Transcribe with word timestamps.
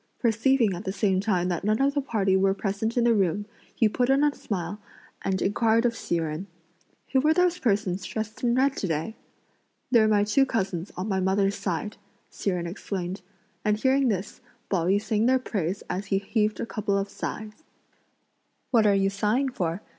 Perceiving 0.17 0.73
at 0.73 0.83
the 0.83 0.91
same 0.91 1.19
time 1.19 1.47
that 1.49 1.63
none 1.63 1.79
of 1.79 1.93
the 1.93 2.01
party 2.01 2.35
were 2.35 2.55
present 2.55 2.97
in 2.97 3.03
the 3.03 3.13
room, 3.13 3.45
he 3.75 3.87
put 3.87 4.09
on 4.09 4.23
a 4.23 4.33
smile 4.33 4.79
and 5.21 5.43
inquired 5.43 5.85
of 5.85 5.95
Hsi 5.95 6.17
Jen: 6.17 6.47
"Who 7.11 7.19
were 7.19 7.35
those 7.35 7.59
persons 7.59 8.03
dressed 8.03 8.41
in 8.43 8.55
red 8.55 8.75
to 8.77 8.87
day?" 8.87 9.15
"They're 9.91 10.07
my 10.07 10.23
two 10.23 10.43
cousins 10.47 10.91
on 10.97 11.07
my 11.07 11.19
mother's 11.19 11.53
side," 11.53 11.97
Hsi 12.31 12.49
Jen 12.49 12.65
explained, 12.65 13.21
and 13.63 13.77
hearing 13.77 14.07
this, 14.07 14.41
Pao 14.71 14.87
yü 14.87 14.99
sang 14.99 15.27
their 15.27 15.37
praise 15.37 15.83
as 15.87 16.07
he 16.07 16.17
heaved 16.17 16.59
a 16.59 16.65
couple 16.65 16.97
of 16.97 17.07
sighs. 17.07 17.63
"What 18.71 18.87
are 18.87 18.95
you 18.95 19.11
sighing 19.11 19.49
for?" 19.49 19.83